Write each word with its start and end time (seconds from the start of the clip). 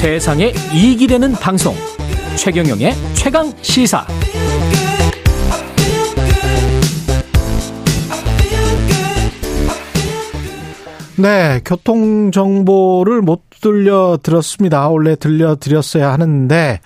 세상에 0.00 0.54
이익이 0.72 1.06
되는 1.08 1.32
방송 1.32 1.74
최경영의 2.34 2.94
최강 3.12 3.52
시사 3.60 4.06
네, 11.18 11.60
교통 11.66 12.30
정보를 12.30 13.20
못 13.20 13.42
들려 13.60 14.18
드렸습니다. 14.22 14.88
원래 14.88 15.16
들려 15.16 15.56
드렸어야 15.56 16.10
하는데 16.14 16.80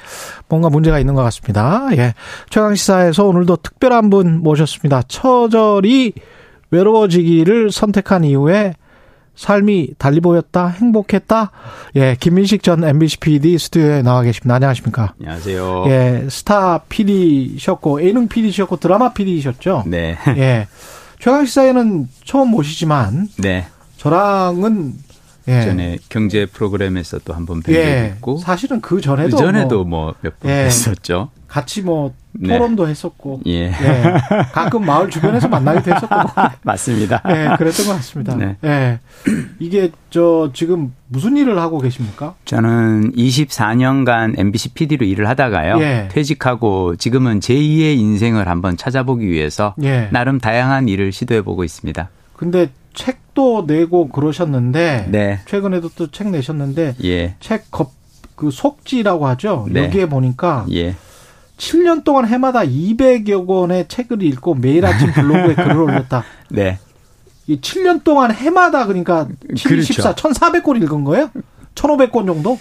뭔가 0.49 0.69
문제가 0.69 0.99
있는 0.99 1.15
것 1.15 1.23
같습니다. 1.23 1.87
예. 1.93 2.15
최강 2.51 2.75
시사에서 2.75 3.27
오늘도 3.27 3.59
특별한 3.63 4.11
분 4.11 4.43
모셨습니다. 4.43 5.03
처절히 5.07 6.15
외로워지기를 6.73 7.71
선택한 7.71 8.25
이후에 8.25 8.75
삶이 9.37 9.95
달리 9.99 10.21
보였다, 10.21 10.69
행복했다. 10.69 11.51
예, 11.97 12.17
김민식 12.19 12.63
전 12.63 12.85
MBC 12.85 13.19
PD 13.19 13.59
스튜디오에 13.59 14.03
나와 14.03 14.23
계십니다. 14.23 14.55
안녕하십니까? 14.55 15.15
안녕하세요. 15.21 15.85
예, 15.89 16.27
스타 16.31 16.79
PD셨고, 16.79 18.07
예능 18.07 18.29
PD셨고, 18.29 18.77
드라마 18.77 19.13
PD셨죠? 19.13 19.85
네. 19.87 20.17
예. 20.37 20.69
최강 21.19 21.47
시사에는 21.47 22.09
처음 22.25 22.49
모시지만, 22.49 23.29
네. 23.39 23.67
저랑은 23.97 24.95
예. 25.49 25.63
전에 25.63 25.99
경제 26.09 26.47
프로그램에서 26.47 27.19
또 27.25 27.35
한번뵌 27.35 27.65
적이 27.65 27.77
예. 27.77 28.13
있고 28.17 28.39
사실은 28.39 28.81
그 28.81 29.01
전에도 29.01 29.37
그 29.37 29.43
전에도 29.43 29.85
뭐 29.85 30.15
몇번 30.21 30.39
뭐 30.43 30.51
예. 30.51 30.65
했었죠. 30.65 31.31
같이 31.55 31.83
뭐 31.83 32.13
네. 32.33 32.49
토론도 32.59 32.89
했었고 32.89 33.43
예. 33.47 33.67
예. 33.67 33.73
가끔 34.53 34.85
마을 34.85 35.09
주변에서 35.09 35.47
만나기도 35.47 35.95
했었고 35.95 36.17
맞습니다. 36.63 37.23
예, 37.29 37.55
그랬던 37.57 37.87
것 37.87 37.93
같습니다. 37.95 38.35
네. 38.35 38.57
예. 38.65 38.99
이게 39.61 39.93
저 40.11 40.51
지금 40.53 40.93
무슨 41.07 41.37
일을 41.37 41.57
하고 41.61 41.79
계십니까? 41.79 42.35
저는 42.45 43.13
24년간 43.13 44.37
MBC 44.37 44.71
PD로 44.71 45.07
일을 45.07 45.29
하다가요. 45.29 45.79
예. 45.81 46.09
퇴직하고 46.11 46.97
지금은 46.97 47.39
제2의 47.39 47.99
인생을 47.99 48.49
한번 48.49 48.77
찾아보기 48.77 49.25
위해서 49.29 49.77
예. 49.85 50.09
나름 50.11 50.41
다양한 50.41 50.89
일을 50.89 51.13
시도해 51.13 51.43
보고 51.43 51.63
있습니다. 51.63 52.09
근데 52.37 52.69
책도 52.95 53.67
내고 53.69 54.09
그러셨는데 54.09 55.07
네. 55.09 55.39
최근에도 55.47 55.89
또 55.91 56.09
책 56.11 56.31
내셨는데 56.31 56.97
예. 57.05 57.37
책겁그 57.39 58.51
속지라고 58.51 59.29
하죠. 59.29 59.69
네. 59.71 59.85
여기에 59.85 60.07
보니까 60.09 60.67
예. 60.73 60.97
7년 61.57 62.05
동안 62.05 62.27
해마다 62.27 62.61
200여 62.61 63.47
권의 63.47 63.87
책을 63.89 64.23
읽고 64.23 64.55
매일 64.57 64.85
아침 64.87 65.13
블로그에 65.13 65.55
글을 65.63 65.77
올렸다. 65.77 66.25
네. 66.51 66.79
이 67.47 67.61
7년 67.61 68.03
동안 68.05 68.33
해마다 68.33 68.87
그러니까 68.87 69.29
7, 69.57 69.71
그렇죠. 69.71 69.93
14, 69.93 70.15
1,400권 70.15 70.83
읽은 70.83 71.05
거예요? 71.05 71.31
1,500권 71.75 72.27
정도? 72.27 72.59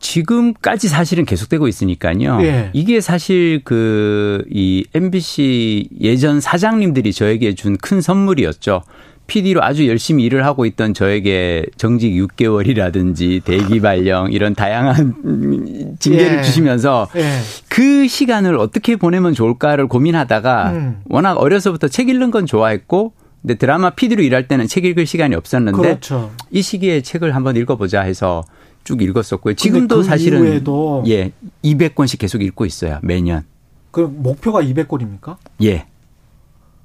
지금까지 0.00 0.88
사실은 0.88 1.24
계속되고 1.24 1.68
있으니까요. 1.68 2.38
예. 2.42 2.70
이게 2.72 3.00
사실 3.00 3.62
그 3.64 4.42
이 4.50 4.84
MBC 4.94 5.88
예전 6.00 6.40
사장님들이 6.40 7.12
저에게 7.12 7.54
준 7.54 7.76
큰 7.76 8.00
선물이었죠. 8.00 8.82
PD로 9.26 9.62
아주 9.62 9.88
열심히 9.88 10.24
일을 10.24 10.44
하고 10.44 10.66
있던 10.66 10.94
저에게 10.94 11.66
정직 11.76 12.12
6개월이라든지 12.12 13.44
대기 13.44 13.80
발령 13.80 14.32
이런 14.32 14.54
다양한 14.54 15.96
징계를 15.98 16.38
예. 16.38 16.42
주시면서 16.42 17.08
예. 17.16 17.38
그 17.68 18.08
시간을 18.08 18.56
어떻게 18.56 18.96
보내면 18.96 19.32
좋을까를 19.32 19.86
고민하다가 19.88 20.70
음. 20.72 21.00
워낙 21.08 21.34
어려서부터 21.34 21.88
책 21.88 22.08
읽는 22.08 22.30
건 22.30 22.46
좋아했고 22.46 23.12
근데 23.40 23.54
드라마 23.54 23.90
PD로 23.90 24.22
일할 24.22 24.48
때는 24.48 24.66
책 24.66 24.84
읽을 24.84 25.06
시간이 25.06 25.34
없었는데 25.34 25.78
그렇죠. 25.80 26.30
이 26.50 26.62
시기에 26.62 27.00
책을 27.00 27.34
한번 27.34 27.56
읽어보자 27.56 28.02
해서 28.02 28.44
쭉 28.84 29.02
읽었었고요. 29.02 29.54
지금도 29.54 29.96
그 29.96 30.02
사실은 30.02 30.44
이후에도 30.44 31.04
예 31.06 31.32
200권씩 31.64 32.18
계속 32.18 32.42
읽고 32.42 32.66
있어요 32.66 32.98
매년. 33.02 33.44
그 33.90 34.00
목표가 34.00 34.62
200권입니까? 34.62 35.36
예. 35.62 35.86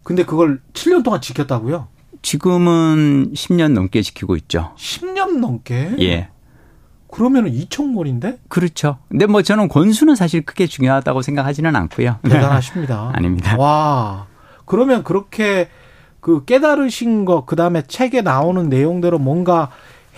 근데 0.03 0.23
그걸 0.23 0.61
7년 0.73 1.03
동안 1.03 1.21
지켰다고요? 1.21 1.87
지금은 2.27 3.31
10년 3.31 3.71
넘게 3.71 4.01
지키고 4.01 4.35
있죠. 4.35 4.73
10년 4.75 5.39
넘게? 5.39 5.95
예. 6.01 6.27
그러면은 7.09 7.53
2,000권인데? 7.53 8.39
그렇죠. 8.49 8.97
근데 9.07 9.27
뭐 9.27 9.41
저는 9.41 9.69
권수는 9.69 10.15
사실 10.15 10.43
크게 10.43 10.67
중요하다고 10.67 11.21
생각하지는 11.21 11.73
않고요. 11.73 12.17
대단하십니다. 12.27 13.11
아닙니다. 13.15 13.55
와. 13.57 14.27
그러면 14.65 15.05
그렇게 15.05 15.69
그 16.19 16.43
깨달으신 16.43 17.23
거, 17.23 17.45
그 17.45 17.55
다음에 17.55 17.83
책에 17.83 18.21
나오는 18.21 18.67
내용대로 18.67 19.19
뭔가 19.19 19.69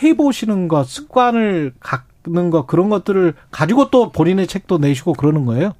해보시는 0.02 0.68
것, 0.68 0.88
습관을 0.88 1.74
갖는 1.80 2.50
것, 2.50 2.66
그런 2.66 2.90
것들을 2.90 3.36
가지고 3.52 3.91
또 3.91 4.12
본인의 4.12 4.47
책도 4.47 4.80
내시고 4.80 5.14
그러는 5.14 5.46
거예요? 5.46 5.74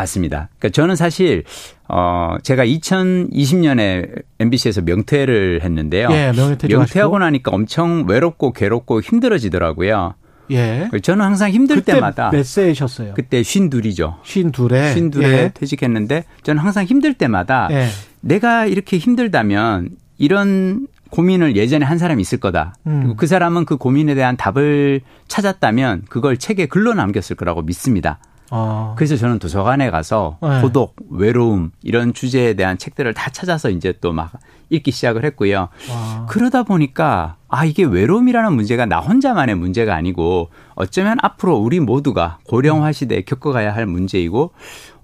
맞습니다. 0.00 0.48
그러니까 0.58 0.68
저는 0.70 0.96
사실 0.96 1.44
어 1.88 2.36
제가 2.42 2.64
2020년에 2.64 4.22
MBC에서 4.38 4.82
명퇴를 4.82 5.60
했는데요. 5.62 6.08
예, 6.10 6.32
명퇴 6.34 6.68
명퇴하고 6.68 7.18
나니까 7.18 7.50
엄청 7.50 8.04
외롭고 8.08 8.52
괴롭고 8.52 9.00
힘들어지더라고요. 9.00 10.14
예. 10.52 10.88
저는 11.02 11.24
항상 11.24 11.50
힘들 11.50 11.82
때마다 11.82 12.30
몇 12.30 12.44
세이셨어요? 12.44 13.14
그때 13.14 13.42
쉰 13.42 13.70
둘이죠. 13.70 14.18
쉰 14.24 14.50
둘에 14.50 14.94
쉰 14.94 15.10
둘에 15.10 15.26
예. 15.26 15.50
퇴직했는데 15.54 16.24
저는 16.42 16.62
항상 16.62 16.84
힘들 16.84 17.14
때마다 17.14 17.68
예. 17.70 17.86
내가 18.20 18.66
이렇게 18.66 18.98
힘들다면 18.98 19.90
이런 20.18 20.86
고민을 21.10 21.56
예전에 21.56 21.84
한 21.84 21.98
사람이 21.98 22.20
있을 22.22 22.38
거다. 22.38 22.74
음. 22.86 23.00
그리고 23.00 23.16
그 23.16 23.26
사람은 23.26 23.64
그 23.64 23.76
고민에 23.76 24.14
대한 24.14 24.36
답을 24.36 25.00
찾았다면 25.28 26.04
그걸 26.08 26.36
책에 26.36 26.66
글로 26.66 26.94
남겼을 26.94 27.36
거라고 27.36 27.62
믿습니다. 27.62 28.18
아. 28.50 28.94
그래서 28.96 29.16
저는 29.16 29.38
도서관에 29.38 29.90
가서 29.90 30.38
네. 30.42 30.60
고독, 30.60 30.96
외로움 31.10 31.70
이런 31.82 32.12
주제에 32.12 32.54
대한 32.54 32.76
책들을 32.78 33.12
다 33.14 33.30
찾아서 33.30 33.70
이제 33.70 33.92
또 34.00 34.12
막 34.12 34.32
읽기 34.72 34.92
시작을 34.92 35.24
했고요. 35.24 35.68
와. 35.90 36.26
그러다 36.28 36.62
보니까 36.62 37.36
아 37.48 37.64
이게 37.64 37.82
외로움이라는 37.82 38.52
문제가 38.52 38.86
나 38.86 39.00
혼자만의 39.00 39.56
문제가 39.56 39.96
아니고 39.96 40.50
어쩌면 40.76 41.18
앞으로 41.22 41.56
우리 41.56 41.80
모두가 41.80 42.38
고령화 42.44 42.92
시대에 42.92 43.22
겪어가야 43.22 43.74
할 43.74 43.86
문제이고 43.86 44.52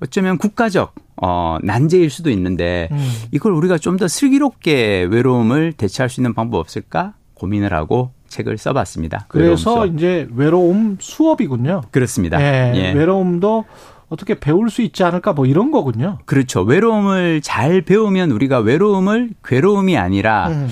어쩌면 0.00 0.38
국가적 0.38 0.94
어 1.20 1.58
난제일 1.62 2.10
수도 2.10 2.30
있는데 2.30 2.88
음. 2.92 3.10
이걸 3.32 3.52
우리가 3.54 3.78
좀 3.78 3.96
더 3.96 4.06
슬기롭게 4.06 5.08
외로움을 5.10 5.72
대체할 5.72 6.10
수 6.10 6.20
있는 6.20 6.32
방법 6.34 6.58
없을까 6.58 7.14
고민을 7.34 7.72
하고 7.72 8.12
책을 8.28 8.58
써봤습니다. 8.58 9.26
그래서 9.28 9.86
이제 9.86 10.28
외로움 10.34 10.96
수업이군요. 11.00 11.82
그렇습니다. 11.90 12.40
예, 12.40 12.72
예. 12.74 12.92
외로움도 12.92 13.64
어떻게 14.08 14.38
배울 14.38 14.70
수 14.70 14.82
있지 14.82 15.02
않을까 15.04 15.32
뭐 15.32 15.46
이런 15.46 15.70
거군요. 15.70 16.18
그렇죠. 16.26 16.62
외로움을 16.62 17.40
잘 17.42 17.82
배우면 17.82 18.30
우리가 18.30 18.58
외로움을 18.60 19.30
괴로움이 19.44 19.96
아니라 19.98 20.48
음. 20.48 20.68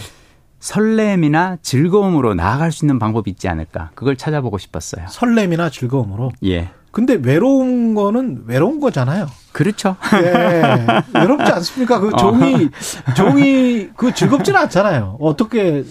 설렘이나 0.60 1.58
즐거움으로 1.60 2.34
나아갈 2.34 2.72
수 2.72 2.84
있는 2.84 2.98
방법이 2.98 3.30
있지 3.30 3.48
않을까. 3.48 3.90
그걸 3.94 4.16
찾아보고 4.16 4.56
싶었어요. 4.58 5.06
설렘이나 5.08 5.68
즐거움으로? 5.68 6.32
예. 6.44 6.70
근데 6.90 7.18
외로운 7.20 7.94
거는 7.94 8.44
외로운 8.46 8.78
거잖아요. 8.80 9.26
그렇죠. 9.52 9.96
예. 10.22 10.62
외롭지 11.12 11.52
않습니까? 11.52 11.98
그 11.98 12.12
종이, 12.16 12.70
어. 13.08 13.14
종이, 13.14 13.88
그 13.96 14.14
즐겁지는 14.14 14.60
않잖아요. 14.60 15.18
어떻게 15.20 15.84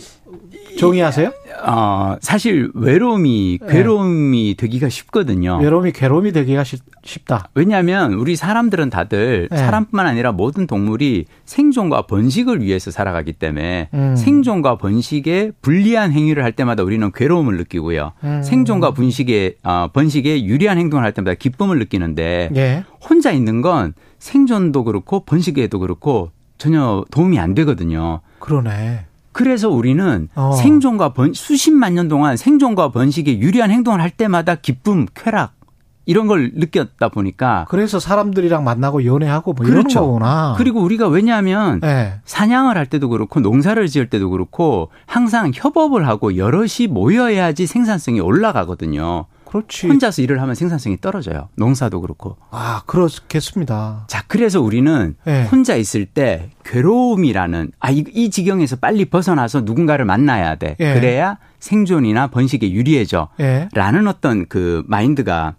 종이 0.80 1.02
하세요? 1.02 1.32
어, 1.66 2.18
사실 2.22 2.72
외로움이 2.74 3.60
네. 3.62 3.68
괴로움이 3.68 4.56
네. 4.56 4.56
되기가 4.56 4.90
쉽거든요. 4.90 5.60
외로움이 5.60 5.92
괴로움이 5.92 6.32
되기가 6.32 6.64
쉽, 6.64 7.26
다 7.26 7.50
왜냐하면 7.56 8.14
우리 8.14 8.36
사람들은 8.36 8.90
다들 8.90 9.48
네. 9.50 9.58
사람뿐만 9.58 10.06
아니라 10.06 10.32
모든 10.32 10.68
동물이 10.68 11.26
생존과 11.46 12.04
번식을 12.04 12.62
위해서 12.62 12.92
살아가기 12.92 13.34
때문에 13.34 13.90
음. 13.94 14.16
생존과 14.16 14.78
번식에 14.78 15.52
불리한 15.62 16.12
행위를 16.12 16.44
할 16.44 16.52
때마다 16.52 16.84
우리는 16.84 17.12
괴로움을 17.14 17.58
느끼고요. 17.58 18.14
음. 18.24 18.44
생존과 18.44 18.92
번식에 18.92 19.56
어, 19.64 19.90
번식에 19.94 20.46
유리한 20.46 20.78
행동을 20.78 21.06
할 21.06 21.14
때마다 21.14 21.36
기쁨을 21.36 21.80
느끼는데 21.80 22.50
예. 22.56 22.84
혼자 23.02 23.32
있는 23.32 23.62
건 23.62 23.94
생존도 24.20 24.84
그렇고 24.84 25.22
번식에도 25.26 25.80
그렇고 25.80 26.32
전혀 26.58 27.04
도움이 27.12 27.40
안 27.40 27.54
되거든요. 27.56 28.22
그러네. 28.40 29.06
그래서 29.34 29.70
우리는 29.70 30.30
어. 30.36 30.54
생존과 30.54 31.14
번 31.14 31.34
수십만 31.34 31.96
년 31.96 32.08
동안 32.08 32.38
생존과 32.38 32.92
번식에 32.92 33.40
유리한 33.40 33.72
행동을 33.72 34.02
할 34.02 34.10
때마다 34.10 34.56
기쁨, 34.56 35.06
쾌락 35.14 35.54
이런 36.06 36.28
걸 36.28 36.52
느꼈다 36.54 37.10
보니까 37.10 37.66
그래서 37.70 38.00
사람들이랑 38.00 38.64
만나고 38.64 39.06
연애하고 39.06 39.54
뭐 39.54 39.66
그렇죠. 39.66 39.90
이런 39.90 40.06
거구나. 40.06 40.56
그리고 40.58 40.82
우리가 40.82 41.08
왜냐하면 41.08 41.80
네. 41.80 42.16
사냥을 42.26 42.78
할 42.78 42.86
때도 42.86 43.10
그렇고 43.10 43.40
농사를 43.40 43.86
지을 43.88 44.10
때도 44.10 44.30
그렇고 44.30 44.90
항상 45.06 45.52
협업을 45.54 46.08
하고 46.08 46.36
여럿이 46.36 46.88
모여야지 46.90 47.68
생산성이 47.68 48.20
올라가거든요. 48.20 49.26
그렇지. 49.54 49.88
혼자서 49.88 50.24
일을 50.24 50.42
하면 50.42 50.56
생산성이 50.56 51.00
떨어져요. 51.00 51.50
농사도 51.56 52.02
그렇고. 52.02 52.38
아, 52.50 52.82
그렇겠습니다. 52.88 54.06
자, 54.08 54.24
그래서 54.28 54.60
우리는 54.60 55.16
네. 55.26 55.46
혼자 55.46 55.76
있을 55.76 56.08
때 56.08 56.50
괴로움이라는 56.66 57.72
아, 57.80 57.92
이, 57.92 58.04
이 58.14 58.32
지경에서 58.32 58.78
빨리 58.78 59.06
벗어나서 59.06 59.62
누군가를 59.62 60.06
만나야 60.06 60.56
돼. 60.56 60.76
네. 60.80 60.96
그래야 60.96 61.38
생존이나 61.60 62.28
번식에 62.28 62.72
유리해져. 62.72 63.30
네. 63.38 63.70
라는 63.74 64.08
어떤 64.08 64.48
그 64.48 64.84
마인드가 64.88 65.54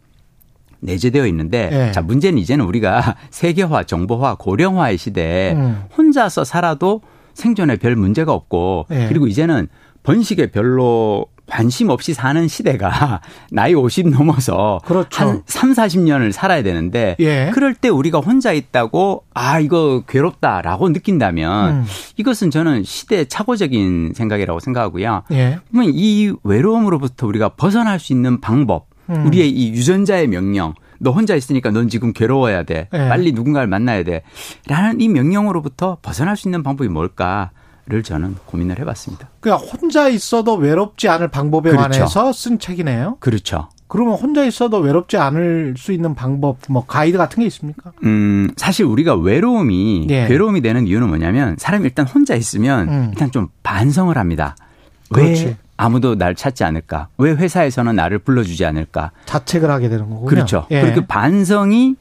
내재되어 0.81 1.29
있는데 1.29 1.71
네. 1.71 1.93
자 1.93 2.03
문제는 2.03 2.39
이제는 2.39 2.65
우리가 2.65 3.15
세계화, 3.31 3.85
정보화, 3.85 4.35
고령화의 4.35 4.99
시대에 4.99 5.53
음. 5.53 5.85
혼자서 5.97 6.43
살아도 6.43 7.01
생존에 7.35 7.77
별 7.77 7.95
문제가 7.95 8.33
없고 8.33 8.87
네. 8.91 9.07
그리고 9.09 9.29
이제는 9.29 9.69
번식에 10.03 10.51
별로 10.51 11.27
관심 11.47 11.91
없이 11.91 12.15
사는 12.15 12.49
시대가 12.49 13.21
나이 13.51 13.75
50 13.75 14.09
넘어서 14.09 14.81
그렇죠. 14.85 15.23
한 15.23 15.43
3, 15.47 15.73
40년을 15.73 16.33
살아야 16.33 16.63
되는데 16.63 17.17
예. 17.21 17.51
그럴 17.53 17.75
때 17.75 17.89
우리가 17.89 18.19
혼자 18.21 18.53
있다고 18.53 19.25
아 19.35 19.61
이거 19.61 20.03
괴롭다라고 20.09 20.89
느낀다면 20.91 21.71
음. 21.75 21.85
이것은 22.17 22.51
저는 22.51 22.85
시대 22.85 23.25
착오적인 23.25 24.13
생각이라고 24.15 24.61
생각하고요. 24.61 25.25
예. 25.33 25.59
그러면 25.71 25.93
이 25.95 26.33
외로움으로부터 26.43 27.27
우리가 27.27 27.51
벗어날 27.51 27.99
수 28.01 28.13
있는 28.13 28.41
방법 28.41 28.87
음. 29.11 29.27
우리의 29.27 29.51
이 29.51 29.71
유전자의 29.73 30.29
명령 30.29 30.75
너 30.99 31.11
혼자 31.11 31.35
있으니까 31.35 31.71
넌 31.71 31.89
지금 31.89 32.13
괴로워야 32.13 32.63
돼. 32.63 32.89
네. 32.91 33.09
빨리 33.09 33.33
누군가를 33.33 33.69
만나야 33.69 34.05
돼. 34.05 34.23
라는 34.67 35.01
이 35.01 35.09
명령으로부터 35.09 35.99
벗어날 36.01 36.37
수 36.37 36.49
있는 36.49 36.63
방법이 36.63 36.89
뭘까? 36.89 37.51
를 37.87 38.03
저는 38.03 38.37
고민을 38.47 38.79
해봤습니다. 38.79 39.29
그냥 39.41 39.59
혼자 39.59 40.09
있어도 40.09 40.55
외롭지 40.55 41.07
않을 41.11 41.29
방법에 41.29 41.69
그렇죠. 41.71 41.83
관해서 41.83 42.33
쓴 42.33 42.59
책이네요. 42.59 43.19
그렇죠. 43.21 43.69
그러면 43.89 44.15
혼자 44.15 44.43
있어도 44.45 44.79
외롭지 44.79 45.19
않을 45.19 45.75
수 45.77 45.93
있는 45.93 46.15
방법, 46.15 46.57
뭐 46.71 46.87
가이드 46.87 47.19
같은 47.19 47.41
게 47.43 47.47
있습니까? 47.47 47.93
음, 48.05 48.51
사실 48.57 48.87
우리가 48.87 49.17
외로움이 49.17 50.07
예. 50.09 50.27
괴로움이 50.27 50.63
되는 50.63 50.87
이유는 50.87 51.09
뭐냐면 51.09 51.57
사람이 51.59 51.85
일단 51.85 52.07
혼자 52.07 52.35
있으면 52.35 52.89
음. 52.89 53.09
일단 53.13 53.31
좀 53.31 53.49
반성을 53.63 54.17
합니다. 54.17 54.57
그렇지. 55.13 55.45
왜 55.45 55.57
아무도 55.77 56.17
날 56.17 56.35
찾지 56.35 56.65
않을까? 56.65 57.09
왜 57.19 57.33
회사에서는 57.33 57.95
나를 57.95 58.19
불러주지 58.21 58.65
않을까? 58.65 59.11
자책을 59.27 59.71
하게 59.71 59.91
되는 59.91 60.09
거군요. 60.09 60.27
그렇죠. 60.27 60.67
예. 60.71 60.81
그리고 60.81 61.03
그 61.03 61.07
반성이 61.07 61.97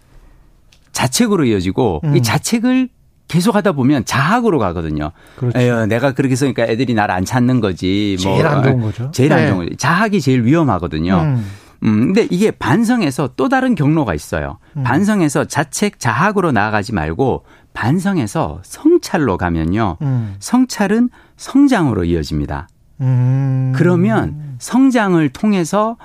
자책으로 0.94 1.44
이어지고 1.44 2.02
음. 2.06 2.16
이 2.16 2.22
자책을 2.22 2.88
계속 3.34 3.56
하다 3.56 3.72
보면 3.72 4.06
자학으로 4.06 4.60
가거든요. 4.60 5.12
그렇죠. 5.38 5.58
에휴, 5.58 5.88
내가 5.88 6.12
그렇게 6.12 6.36
쓰니까 6.36 6.66
애들이 6.66 6.94
나를 6.94 7.16
안 7.16 7.26
찾는 7.26 7.62
거지. 7.62 8.16
뭐 8.24 8.32
제일 8.36 8.46
안 8.46 8.62
좋은 8.62 8.80
거죠. 8.80 9.10
제일 9.12 9.30
네. 9.30 9.36
안 9.36 9.48
좋은 9.48 9.66
거죠. 9.66 9.76
자학이 9.76 10.22
제일 10.22 10.46
위험하거든요. 10.46 11.16
음. 11.16 11.46
음, 11.82 12.14
근데 12.14 12.28
이게 12.30 12.52
반성에서 12.52 13.32
또 13.36 13.50
다른 13.50 13.74
경로가 13.74 14.14
있어요. 14.14 14.60
음. 14.78 14.84
반성에서 14.84 15.46
자책, 15.46 16.00
자학으로 16.00 16.52
나아가지 16.52 16.94
말고 16.94 17.44
반성에서 17.74 18.62
성찰로 18.64 19.38
가면요. 19.38 19.98
음. 20.04 20.36
성찰은 20.38 21.10
성장으로 21.36 22.04
이어집니다. 22.04 22.68
음. 23.02 23.74
그러면 23.76 24.58
성장을 24.60 25.28
통해서 25.30 25.98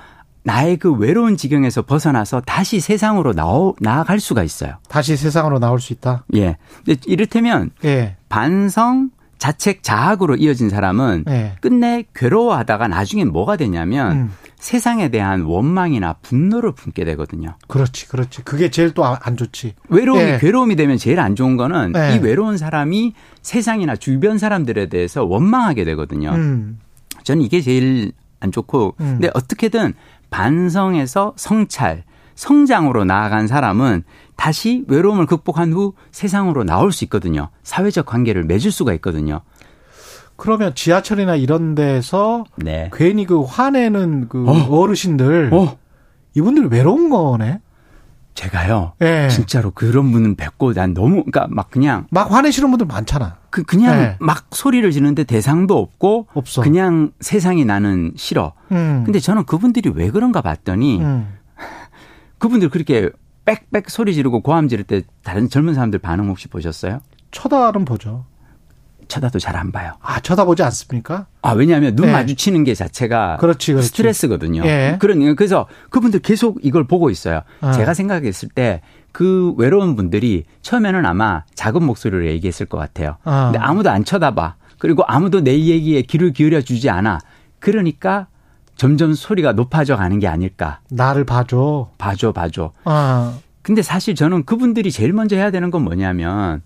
나의 0.43 0.77
그 0.77 0.91
외로운 0.93 1.37
지경에서 1.37 1.81
벗어나서 1.83 2.41
다시 2.41 2.79
세상으로 2.79 3.33
나오, 3.33 3.75
나아갈 3.79 4.19
수가 4.19 4.43
있어요. 4.43 4.75
다시 4.87 5.17
세상으로 5.17 5.59
나올 5.59 5.79
수 5.79 5.93
있다? 5.93 6.25
예. 6.35 6.57
이를테면, 7.05 7.71
예. 7.83 8.15
반성, 8.29 9.11
자책, 9.37 9.83
자학으로 9.83 10.35
이어진 10.35 10.69
사람은 10.69 11.25
예. 11.29 11.55
끝내 11.61 12.03
괴로워하다가 12.13 12.87
나중엔 12.87 13.31
뭐가 13.31 13.55
되냐면 13.57 14.11
음. 14.11 14.33
세상에 14.57 15.07
대한 15.09 15.43
원망이나 15.43 16.15
분노를 16.21 16.73
품게 16.73 17.05
되거든요. 17.05 17.55
그렇지, 17.69 18.09
그렇지. 18.09 18.43
그게 18.43 18.69
제일 18.69 18.93
또 18.93 19.05
안 19.05 19.37
좋지. 19.37 19.75
외로움이, 19.89 20.23
예. 20.23 20.37
괴로움이 20.39 20.75
되면 20.75 20.97
제일 20.97 21.19
안 21.21 21.35
좋은 21.35 21.55
거는 21.57 21.93
예. 21.95 22.15
이 22.15 22.19
외로운 22.19 22.57
사람이 22.57 23.13
세상이나 23.41 23.95
주변 23.95 24.37
사람들에 24.37 24.87
대해서 24.87 25.23
원망하게 25.23 25.85
되거든요. 25.85 26.31
음. 26.31 26.79
저는 27.23 27.41
이게 27.43 27.61
제일 27.61 28.11
안 28.41 28.51
좋고, 28.51 28.95
음. 28.99 29.05
근데 29.19 29.29
어떻게든 29.33 29.93
반성에서 30.29 31.33
성찰, 31.35 32.03
성장으로 32.35 33.03
나아간 33.03 33.47
사람은 33.47 34.03
다시 34.35 34.85
외로움을 34.87 35.25
극복한 35.25 35.73
후 35.73 35.93
세상으로 36.11 36.63
나올 36.63 36.91
수 36.91 37.03
있거든요. 37.05 37.49
사회적 37.63 38.05
관계를 38.05 38.45
맺을 38.45 38.71
수가 38.71 38.93
있거든요. 38.93 39.41
그러면 40.37 40.73
지하철이나 40.73 41.35
이런 41.35 41.75
데서 41.75 42.45
네. 42.55 42.89
괜히 42.93 43.25
그 43.25 43.41
화내는 43.41 44.29
그 44.29 44.45
어. 44.47 44.87
르신들 44.87 45.49
어. 45.51 45.77
이분들 46.33 46.67
외로운 46.67 47.09
거네. 47.09 47.59
제가요. 48.35 48.93
네. 48.99 49.27
진짜로 49.27 49.71
그런 49.71 50.13
분은 50.13 50.35
뵙고 50.35 50.73
난 50.73 50.93
너무 50.93 51.25
그러니까 51.25 51.47
막 51.49 51.69
그냥 51.69 52.07
막 52.09 52.31
화내시는 52.31 52.69
분들 52.69 52.87
많잖아. 52.87 53.38
그 53.49 53.63
그냥 53.63 53.97
네. 53.97 54.17
막 54.19 54.47
소리를 54.51 54.89
지는데 54.91 55.23
대상도 55.23 55.77
없고 55.77 56.27
없어. 56.33 56.61
그냥 56.61 57.11
세상이 57.19 57.65
나는 57.65 58.13
싫어. 58.15 58.53
음. 58.71 59.03
근데 59.05 59.19
저는 59.19 59.45
그분들이 59.45 59.91
왜 59.93 60.11
그런가 60.11 60.41
봤더니 60.41 61.01
음. 61.01 61.33
그분들 62.37 62.69
그렇게 62.69 63.09
빽빽 63.45 63.89
소리 63.89 64.13
지르고 64.13 64.41
고함 64.41 64.67
지를 64.67 64.83
때 64.83 65.01
다른 65.23 65.49
젊은 65.49 65.73
사람들 65.73 65.99
반응 65.99 66.29
혹시 66.29 66.47
보셨어요? 66.47 66.99
쳐다는 67.31 67.85
보죠. 67.85 68.25
쳐다도 69.09 69.39
잘 69.39 69.57
안 69.57 69.73
봐요. 69.73 69.93
아, 70.01 70.21
쳐다보지 70.21 70.63
않습니까? 70.63 71.25
아, 71.41 71.51
왜냐하면 71.51 71.95
눈 71.97 72.05
네. 72.05 72.11
마주치는 72.13 72.63
게 72.63 72.73
자체가 72.73 73.37
그렇지, 73.41 73.73
그렇지. 73.73 73.89
스트레스거든요. 73.89 74.63
예. 74.65 74.95
그러니까 74.99 75.33
그래서 75.35 75.67
그분들 75.89 76.21
계속 76.21 76.59
이걸 76.63 76.85
보고 76.85 77.09
있어요. 77.09 77.41
아. 77.59 77.73
제가 77.73 77.93
생각했을 77.93 78.47
때 78.49 78.81
그 79.11 79.53
외로운 79.57 79.95
분들이 79.95 80.45
처음에는 80.61 81.05
아마 81.05 81.43
작은 81.55 81.83
목소리로 81.83 82.27
얘기했을 82.27 82.65
것 82.65 82.77
같아요. 82.77 83.17
아. 83.23 83.45
근데 83.51 83.59
아무도 83.59 83.89
안 83.89 84.05
쳐다봐. 84.05 84.55
그리고 84.77 85.03
아무도 85.07 85.41
내 85.41 85.57
얘기에 85.59 86.03
귀를 86.03 86.31
기울여 86.31 86.61
주지 86.61 86.89
않아. 86.89 87.19
그러니까 87.59 88.27
점점 88.75 89.13
소리가 89.13 89.53
높아져 89.53 89.97
가는 89.97 90.19
게 90.19 90.27
아닐까. 90.27 90.79
나를 90.89 91.25
봐줘. 91.25 91.89
봐줘, 91.97 92.31
봐줘. 92.31 92.71
아. 92.85 93.37
근데 93.61 93.81
사실 93.81 94.15
저는 94.15 94.45
그분들이 94.45 94.91
제일 94.91 95.11
먼저 95.11 95.35
해야 95.35 95.51
되는 95.51 95.69
건 95.69 95.83
뭐냐면 95.83 96.61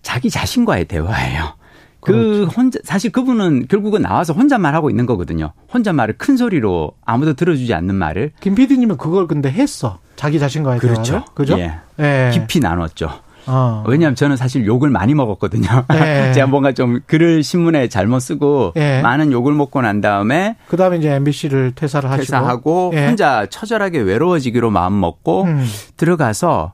자기 0.00 0.30
자신과의 0.30 0.86
대화예요. 0.86 1.56
그 2.04 2.12
그렇죠. 2.12 2.44
혼자 2.44 2.78
사실 2.84 3.10
그분은 3.10 3.66
결국은 3.68 4.02
나와서 4.02 4.32
혼잣말 4.32 4.74
하고 4.74 4.90
있는 4.90 5.06
거거든요. 5.06 5.52
혼잣말을 5.72 6.16
큰 6.18 6.36
소리로 6.36 6.92
아무도 7.04 7.34
들어주지 7.34 7.72
않는 7.74 7.94
말을. 7.94 8.32
김 8.40 8.54
PD님은 8.54 8.96
그걸 8.96 9.26
근데 9.26 9.50
했어. 9.50 9.98
자기 10.16 10.38
자신과의 10.38 10.80
그렇죠. 10.80 11.02
대화를. 11.02 11.26
그죠? 11.34 11.58
예. 11.58 11.74
예. 12.00 12.30
깊이 12.32 12.60
나눴죠. 12.60 13.10
어. 13.46 13.84
왜냐하면 13.86 14.14
저는 14.14 14.36
사실 14.36 14.64
욕을 14.66 14.88
많이 14.90 15.14
먹었거든요. 15.14 15.84
예. 15.94 16.32
제가 16.36 16.46
뭔가 16.46 16.72
좀 16.72 17.00
글을 17.06 17.42
신문에 17.42 17.88
잘못 17.88 18.20
쓰고 18.20 18.72
예. 18.76 19.00
많은 19.02 19.32
욕을 19.32 19.52
먹고 19.52 19.82
난 19.82 20.00
다음에 20.00 20.56
그 20.68 20.76
다음에 20.76 20.96
이제 20.96 21.10
MBC를 21.10 21.72
퇴사를 21.74 22.08
하시고 22.08 22.22
퇴사하고 22.22 22.92
예. 22.94 23.06
혼자 23.06 23.46
처절하게 23.46 24.00
외로워지기로 24.00 24.70
마음 24.70 24.98
먹고 24.98 25.44
음. 25.44 25.66
들어가서 25.96 26.72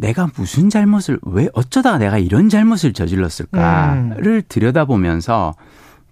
내가 0.00 0.30
무슨 0.34 0.70
잘못을 0.70 1.18
왜 1.22 1.48
어쩌다가 1.52 1.98
내가 1.98 2.18
이런 2.18 2.48
잘못을 2.48 2.92
저질렀을까를 2.94 4.26
음. 4.26 4.42
들여다보면서 4.48 5.54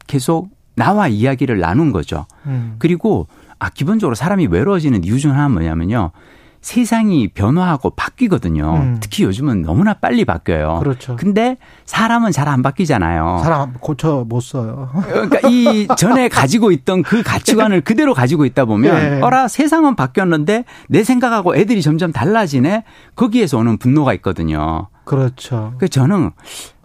계속 0.07 0.51
나와 0.75 1.09
이야기를 1.09 1.59
나눈 1.59 1.91
거죠. 1.91 2.27
음. 2.47 2.77
그리고 2.79 3.27
아 3.59 3.71
기본적으로 3.71 4.15
사람이 4.15 4.47
외로워지는 4.47 5.05
이유 5.05 5.19
중 5.19 5.33
하나 5.33 5.45
는 5.49 5.53
뭐냐면요. 5.53 6.13
세상이 6.61 7.29
변화하고 7.29 7.91
바뀌거든요. 7.91 8.75
음. 8.75 8.97
특히 9.01 9.25
요즘은 9.25 9.63
너무나 9.63 9.95
빨리 9.95 10.25
바뀌어요. 10.25 10.81
그렇죠. 10.81 11.17
근데 11.17 11.57
사람은 11.87 12.33
잘 12.33 12.49
안 12.49 12.63
바뀌잖아요. 12.63 13.41
사람 13.43 13.75
고쳐 13.75 14.25
못 14.27 14.41
써요. 14.41 14.89
그러니까 15.05 15.49
이 15.51 15.87
전에 15.99 16.29
가지고 16.29 16.73
있던 16.73 17.03
그 17.03 17.23
가치관을 17.23 17.83
그대로 17.83 18.15
가지고 18.15 18.47
있다 18.47 18.65
보면 18.65 18.95
네. 18.95 19.21
어라 19.21 19.49
세상은 19.49 19.95
바뀌었는데 19.97 20.65
내 20.89 21.05
생각하고 21.05 21.55
애들이 21.57 21.83
점점 21.83 22.11
달라지네. 22.11 22.85
거기에서 23.17 23.59
오는 23.59 23.77
분노가 23.77 24.15
있거든요. 24.15 24.89
그렇죠. 25.05 25.75
그 25.79 25.89
저는 25.91 26.31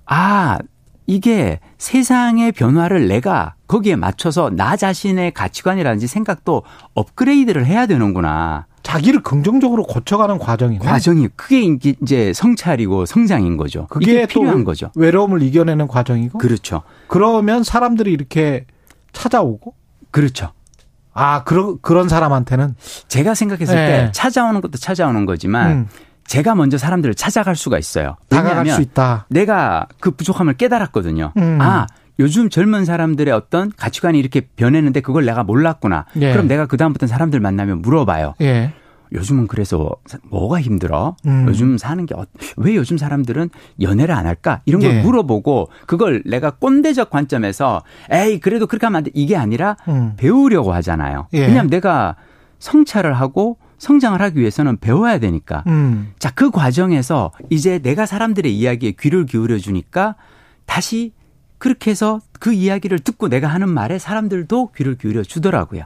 아 0.06 0.60
이게 1.08 1.60
세상의 1.78 2.52
변화를 2.52 3.08
내가 3.08 3.56
거기에 3.68 3.96
맞춰서 3.96 4.50
나 4.50 4.76
자신의 4.76 5.32
가치관이라든지 5.32 6.08
생각도 6.08 6.64
업그레이드를 6.94 7.66
해야 7.66 7.86
되는구나. 7.88 8.66
자기를 8.84 9.24
긍정적으로 9.24 9.84
고쳐가는 9.84 10.38
과정이네. 10.38 10.86
과정이 10.86 11.30
그게 11.36 11.62
이제 11.62 12.34
성찰이고 12.34 13.06
성장인 13.06 13.58
거죠. 13.58 13.88
그게 13.88 14.26
필요한 14.28 14.64
거죠. 14.64 14.92
외로움을 14.96 15.42
이겨내는 15.42 15.88
과정이고. 15.88 16.38
그렇죠. 16.38 16.84
그러면 17.08 17.64
사람들이 17.64 18.12
이렇게 18.12 18.66
찾아오고. 19.14 19.74
그렇죠. 20.12 20.52
아, 21.14 21.44
그런 21.44 21.78
그런 21.82 22.10
사람한테는 22.10 22.76
제가 23.08 23.36
생각했을 23.36 23.76
네. 23.76 23.86
때 23.88 24.12
찾아오는 24.12 24.60
것도 24.62 24.78
찾아오는 24.78 25.26
거지만 25.26 25.72
음. 25.72 25.88
제가 26.26 26.56
먼저 26.56 26.78
사람들을 26.78 27.16
찾아갈 27.16 27.56
수가 27.56 27.78
있어요. 27.78 28.18
다가갈 28.30 28.68
수 28.68 28.82
있다. 28.82 29.26
내가 29.30 29.88
그 30.00 30.12
부족함을 30.12 30.54
깨달았거든요. 30.54 31.34
음. 31.38 31.60
아, 31.62 31.88
요즘 32.20 32.50
젊은 32.50 32.86
사람들의 32.86 33.34
어떤 33.34 33.72
가치관이 33.76 34.20
이렇게 34.20 34.42
변했는데 34.42 35.02
그걸 35.02 35.26
내가 35.26 35.44
몰랐구나. 35.44 36.06
예. 36.20 36.32
그럼 36.32 36.48
내가 36.48 36.66
그다음부터 36.68 37.08
사람들 37.08 37.40
만나면 37.40 37.82
물어봐요. 37.82 38.36
예. 38.42 38.74
요즘은 39.12 39.46
그래서 39.48 39.92
뭐가 40.30 40.60
힘들어? 40.60 41.16
음. 41.28 41.46
요즘 41.48 41.78
사는 41.78 42.04
게 42.06 42.16
왜 42.58 42.76
요즘 42.76 42.98
사람들은 42.98 43.50
연애를 43.82 44.16
안 44.16 44.26
할까? 44.26 44.62
이런 44.66 44.82
걸 44.82 44.92
예. 44.92 45.02
물어보고 45.02 45.70
그걸 45.86 46.24
내가 46.26 46.52
꼰대적 46.52 47.10
관점에서 47.10 47.84
에이 48.12 48.40
그래도 48.40 48.66
그렇게 48.68 48.86
하면 48.88 48.98
안 48.98 49.04
돼. 49.04 49.12
이게 49.14 49.36
아니라 49.38 49.76
음. 49.88 50.14
배우려고 50.18 50.74
하잖아요. 50.74 51.28
예. 51.34 51.42
왜냐하면 51.42 51.70
내가 51.70 52.16
성찰을 52.60 53.14
하고 53.14 53.58
성장을 53.78 54.20
하기 54.22 54.40
위해서는 54.40 54.78
배워야 54.78 55.20
되니까. 55.20 55.64
음. 55.68 56.14
자, 56.18 56.32
그 56.32 56.50
과정에서 56.52 57.32
이제 57.50 57.80
내가 57.80 58.06
사람들의 58.06 58.56
이야기에 58.56 58.94
귀를 59.00 59.26
기울여 59.26 59.58
주니까 59.58 60.16
다시 60.66 61.12
그렇게 61.64 61.92
해서 61.92 62.20
그 62.42 62.52
이야기를 62.52 63.00
듣고 63.00 63.30
내가 63.30 63.48
하는 63.48 63.70
말에 63.70 63.98
사람들도 63.98 64.72
귀를 64.76 64.98
기울여 64.98 65.24
주더라고요. 65.24 65.84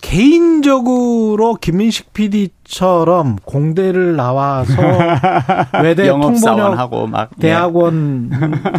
개인적으로 0.00 1.56
김민식 1.56 2.14
PD처럼 2.14 3.36
공대를 3.44 4.16
나와서 4.16 4.72
외대 5.84 6.08
통번역하고 6.08 7.08
막 7.08 7.28
예. 7.36 7.42
대학원 7.42 8.30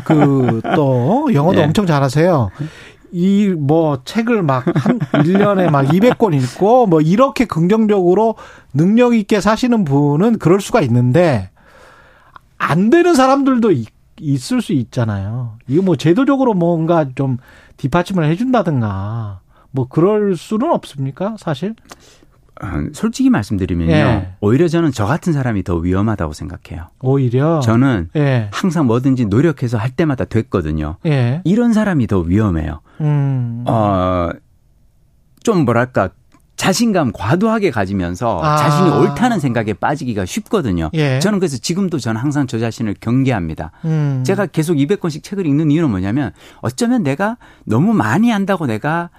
그또 0.06 1.30
영어도 1.36 1.60
예. 1.60 1.66
엄청 1.66 1.86
잘하세요. 1.86 2.50
이 3.12 3.54
뭐 3.56 4.02
책을 4.06 4.42
막 4.42 4.66
한 4.76 4.98
1년에 5.14 5.70
막 5.70 5.86
200권 5.86 6.34
읽고 6.34 6.88
뭐 6.88 7.00
이렇게 7.00 7.46
긍정적으로 7.46 8.38
능력 8.74 9.14
있게 9.14 9.40
사시는 9.40 9.84
분은 9.84 10.40
그럴 10.40 10.62
수가 10.62 10.82
있는데 10.82 11.52
안 12.58 12.90
되는 12.90 13.14
사람들도 13.14 13.72
있 13.72 13.99
을 14.22 14.62
수 14.62 14.74
있잖아요. 14.74 15.58
이거 15.68 15.82
뭐 15.82 15.96
제도적으로 15.96 16.54
뭔가 16.54 17.06
좀 17.16 17.38
뒷받침을 17.78 18.26
해준다든가 18.26 19.40
뭐 19.72 19.88
그럴 19.88 20.36
수는 20.36 20.72
없습니까? 20.72 21.36
사실? 21.38 21.76
어, 22.62 22.68
솔직히 22.94 23.30
말씀드리면요. 23.30 23.92
예. 23.94 24.34
오히려 24.42 24.68
저는 24.68 24.92
저 24.92 25.06
같은 25.06 25.32
사람이 25.32 25.64
더 25.64 25.76
위험하다고 25.76 26.34
생각해요. 26.34 26.88
오히려? 27.00 27.62
저는 27.62 28.10
예. 28.18 28.50
항상 28.52 28.86
뭐든지 28.86 29.26
노력해서 29.28 29.78
할 29.78 29.92
때마다 29.92 30.26
됐거든요. 30.26 30.98
예. 31.06 31.42
이런 31.46 31.72
사람이 31.72 32.08
더 32.08 32.20
위험해요. 32.20 32.82
음. 33.00 33.64
어, 33.66 34.30
좀 35.42 35.64
뭐랄까, 35.64 36.10
자신감 36.60 37.14
과도하게 37.14 37.72
가지면서 37.72 38.42
아. 38.44 38.58
자신이 38.58 38.90
옳다는 38.90 39.40
생각에 39.40 39.72
빠지기가 39.72 40.26
쉽거든요. 40.26 40.90
예. 40.94 41.20
저는 41.20 41.40
그래서 41.40 41.56
지금도 41.58 42.00
저는 42.00 42.20
항상 42.20 42.48
저 42.48 42.60
자신을 42.60 42.96
경계합니다. 43.00 43.72
음. 43.86 44.24
제가 44.26 44.46
계속 44.48 44.74
200권씩 44.76 45.24
책을 45.24 45.46
읽는 45.46 45.72
이유는 45.72 45.90
뭐냐면 45.90 46.32
어쩌면 46.58 47.02
내가 47.02 47.38
너무 47.64 47.94
많이 47.94 48.30
한다고 48.30 48.68
내가 48.68 49.10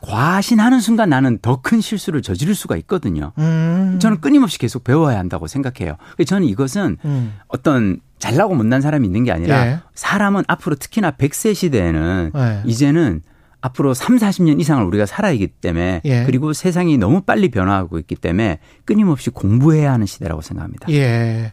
과신하는 0.00 0.80
순간 0.80 1.10
나는 1.10 1.38
더 1.42 1.60
큰 1.62 1.82
실수를 1.82 2.22
저지를 2.22 2.54
수가 2.54 2.76
있거든요. 2.78 3.32
음. 3.36 3.98
저는 4.00 4.22
끊임없이 4.22 4.58
계속 4.58 4.82
배워야 4.82 5.18
한다고 5.18 5.46
생각해요. 5.46 5.98
저는 6.26 6.48
이것은 6.48 6.96
음. 7.04 7.34
어떤 7.48 8.00
잘나고 8.18 8.54
못난 8.54 8.80
사람이 8.80 9.06
있는 9.06 9.24
게 9.24 9.30
아니라 9.30 9.66
예. 9.66 9.80
사람은 9.94 10.44
앞으로 10.48 10.76
특히나 10.76 11.10
100세 11.10 11.54
시대에는 11.54 12.32
예. 12.34 12.62
이제는 12.64 13.20
앞으로 13.62 13.94
3, 13.94 14.16
40년 14.16 14.60
이상을 14.60 14.84
우리가 14.84 15.06
살아있기 15.06 15.46
때문에 15.46 16.02
예. 16.04 16.24
그리고 16.24 16.52
세상이 16.52 16.98
너무 16.98 17.22
빨리 17.22 17.48
변화하고 17.48 17.98
있기 18.00 18.16
때문에 18.16 18.58
끊임없이 18.84 19.30
공부해야 19.30 19.92
하는 19.92 20.04
시대라고 20.04 20.42
생각합니다. 20.42 20.90
예. 20.90 21.52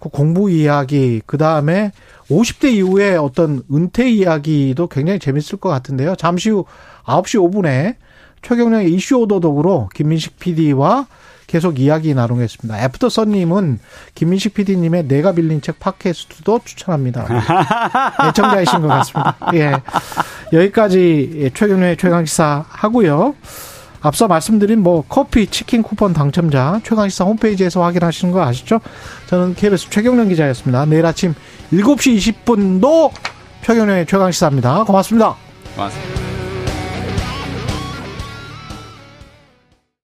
그 0.00 0.08
공부 0.08 0.50
이야기 0.50 1.20
그다음에 1.26 1.92
50대 2.30 2.72
이후에 2.72 3.16
어떤 3.16 3.62
은퇴 3.70 4.10
이야기도 4.10 4.88
굉장히 4.88 5.18
재밌을 5.18 5.58
것 5.58 5.68
같은데요. 5.68 6.16
잠시 6.16 6.48
후 6.48 6.64
9시 7.04 7.52
5분에 7.52 7.96
최경영의 8.40 8.92
이슈 8.92 9.18
오도독으로 9.18 9.90
김민식 9.94 10.38
PD와 10.38 11.06
계속 11.46 11.78
이야기 11.78 12.14
나누겠습니다. 12.14 12.82
애프터 12.82 13.10
선님은 13.10 13.78
김민식 14.14 14.54
PD님의 14.54 15.06
내가 15.06 15.32
빌린 15.32 15.60
책 15.60 15.78
팟캐스트도 15.80 16.60
추천합니다. 16.64 17.26
애청자이신 18.28 18.80
것 18.80 18.88
같습니다. 18.88 19.36
예. 19.52 19.72
여기까지 20.52 21.50
최경영의 21.54 21.96
최강시사 21.96 22.64
하고요. 22.68 23.34
앞서 24.00 24.26
말씀드린 24.26 24.82
뭐 24.82 25.04
커피, 25.08 25.46
치킨 25.46 25.82
쿠폰 25.82 26.12
당첨자 26.12 26.80
최강시사 26.84 27.24
홈페이지에서 27.24 27.82
확인하시는 27.82 28.32
거 28.32 28.42
아시죠? 28.42 28.80
저는 29.28 29.54
KBS 29.54 29.90
최경련 29.90 30.28
기자였습니다. 30.28 30.84
내일 30.86 31.06
아침 31.06 31.34
7시 31.72 32.34
20분도 32.44 33.12
최경련의 33.62 34.06
최강시사입니다. 34.06 34.84
고맙습니다. 34.84 35.36
고맙습니다. 35.74 36.31